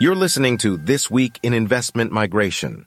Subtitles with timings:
[0.00, 2.86] You're listening to This Week in Investment Migration.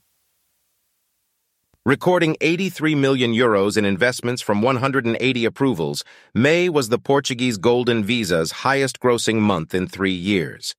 [1.85, 8.51] Recording 83 million euros in investments from 180 approvals, May was the Portuguese Golden Visa's
[8.63, 10.73] highest grossing month in three years.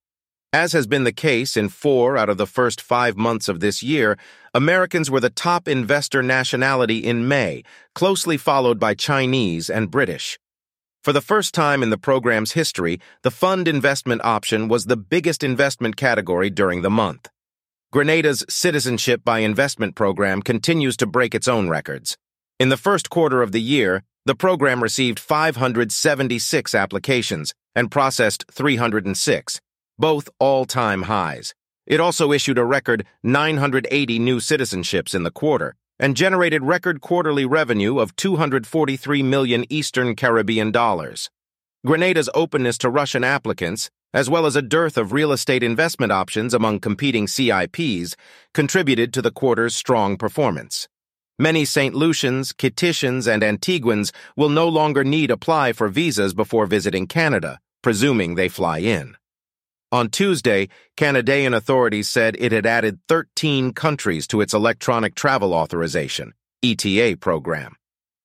[0.51, 3.83] As has been the case in four out of the first five months of this
[3.83, 4.17] year,
[4.55, 7.61] Americans were the top investor nationality in May,
[7.93, 10.39] closely followed by Chinese and British.
[11.03, 15.43] For the first time in the program's history, the fund investment option was the biggest
[15.43, 17.27] investment category during the month.
[17.93, 22.17] Grenada's Citizenship by Investment program continues to break its own records.
[22.57, 29.59] In the first quarter of the year, the program received 576 applications and processed 306,
[29.99, 31.53] both all-time highs.
[31.85, 37.45] It also issued a record 980 new citizenships in the quarter, and generated record quarterly
[37.45, 41.31] revenue of 243 million Eastern Caribbean dollars.
[41.87, 46.53] Grenada's openness to Russian applicants, as well as a dearth of real estate investment options
[46.53, 48.17] among competing CIPs,
[48.53, 50.89] contributed to the quarter's strong performance.
[51.39, 51.95] Many St.
[51.95, 58.35] Lucians, Kittitians, and Antiguans will no longer need apply for visas before visiting Canada, presuming
[58.35, 59.15] they fly in.
[59.93, 66.33] On Tuesday, Canadian authorities said it had added 13 countries to its Electronic Travel Authorization,
[66.63, 67.75] ETA program.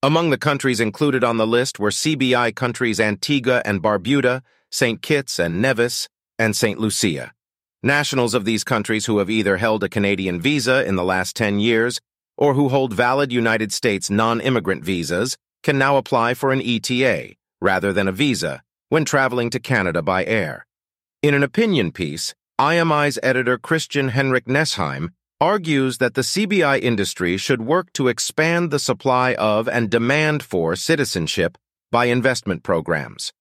[0.03, 4.41] Among the countries included on the list were CBI countries Antigua and Barbuda,
[4.73, 5.03] St.
[5.03, 6.79] Kitts and Nevis, and St.
[6.79, 7.35] Lucia.
[7.83, 11.61] Nationals of these countries who have either held a Canadian visa in the last 10
[11.61, 12.01] years
[12.39, 17.93] or who hold valid United States non-immigrant visas can now apply for an ETA, rather
[17.93, 20.65] than a visa, when traveling to Canada by air.
[21.21, 25.09] In an opinion piece, IMI's editor Christian Henrik Nesheim
[25.41, 30.77] argues that the CBI industry should work to expand the supply of and demand for
[30.77, 31.59] citizenship
[31.91, 33.33] by investment programs.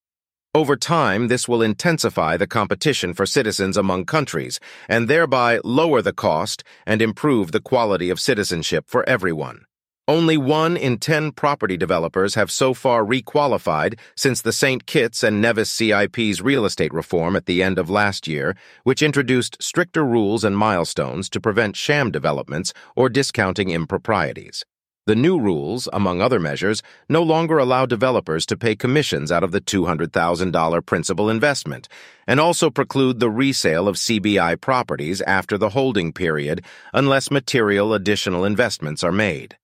[0.56, 6.14] Over time, this will intensify the competition for citizens among countries and thereby lower the
[6.14, 9.66] cost and improve the quality of citizenship for everyone.
[10.10, 14.86] Only one in ten property developers have so far requalified since the St.
[14.86, 19.62] Kitts and Nevis CIP's real estate reform at the end of last year, which introduced
[19.62, 24.64] stricter rules and milestones to prevent sham developments or discounting improprieties.
[25.08, 29.52] The new rules, among other measures, no longer allow developers to pay commissions out of
[29.52, 31.90] the $200,000 principal investment,
[32.26, 36.64] and also preclude the resale of CBI properties after the holding period
[36.94, 39.58] unless material additional investments are made.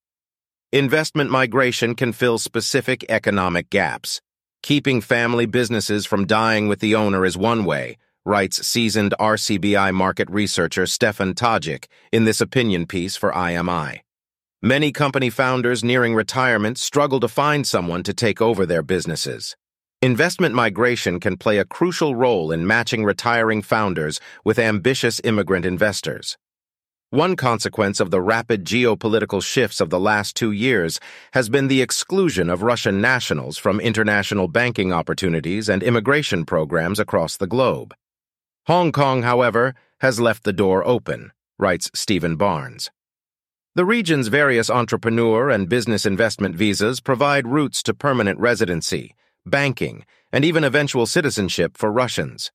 [0.73, 4.21] Investment migration can fill specific economic gaps.
[4.63, 10.27] Keeping family businesses from dying with the owner is one way, writes seasoned RCBI market
[10.31, 13.99] researcher Stefan Tajic in this opinion piece for IMI.
[14.63, 19.55] Many company founders nearing retirement struggle to find someone to take over their businesses.
[20.01, 26.35] Investment migration can play a crucial role in matching retiring founders with ambitious immigrant investors.
[27.13, 30.99] One consequence of the rapid geopolitical shifts of the last two years
[31.33, 37.37] has been the exclusion of Russian nationals from international banking opportunities and immigration programs across
[37.37, 37.93] the globe.
[38.65, 42.89] Hong Kong, however, has left the door open, writes Stephen Barnes.
[43.75, 49.13] The region's various entrepreneur and business investment visas provide routes to permanent residency,
[49.45, 52.51] banking, and even eventual citizenship for Russians.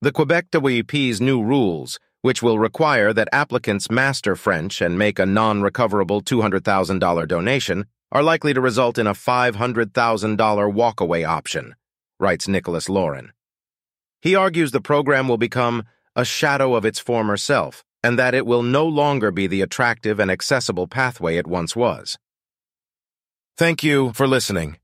[0.00, 5.26] The Quebec DWP's new rules, which will require that applicants master French and make a
[5.26, 9.86] non-recoverable $200,000 donation, are likely to result in a $500,000
[10.36, 11.74] walkaway option,
[12.18, 13.32] writes Nicholas Lauren.
[14.20, 15.84] He argues the program will become
[16.14, 20.20] a shadow of its former self, and that it will no longer be the attractive
[20.20, 22.18] and accessible pathway it once was.
[23.56, 24.76] Thank you for listening.